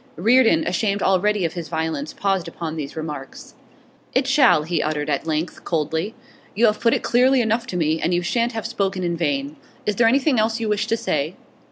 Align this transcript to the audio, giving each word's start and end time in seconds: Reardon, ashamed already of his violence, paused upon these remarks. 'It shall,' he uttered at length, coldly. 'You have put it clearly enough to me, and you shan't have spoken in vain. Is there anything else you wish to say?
Reardon, 0.15 0.65
ashamed 0.65 1.03
already 1.03 1.45
of 1.45 1.53
his 1.53 1.67
violence, 1.67 2.11
paused 2.11 2.47
upon 2.47 2.75
these 2.75 2.95
remarks. 2.95 3.53
'It 4.15 4.25
shall,' 4.25 4.63
he 4.63 4.81
uttered 4.81 5.11
at 5.11 5.27
length, 5.27 5.63
coldly. 5.63 6.15
'You 6.55 6.65
have 6.65 6.79
put 6.79 6.95
it 6.95 7.03
clearly 7.03 7.39
enough 7.39 7.67
to 7.67 7.77
me, 7.77 8.01
and 8.01 8.11
you 8.11 8.23
shan't 8.23 8.53
have 8.53 8.65
spoken 8.65 9.03
in 9.03 9.15
vain. 9.15 9.57
Is 9.85 9.97
there 9.97 10.07
anything 10.07 10.39
else 10.39 10.59
you 10.59 10.67
wish 10.69 10.87
to 10.87 10.97
say? 10.97 11.35